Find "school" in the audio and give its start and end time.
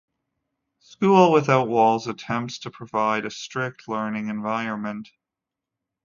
0.79-1.31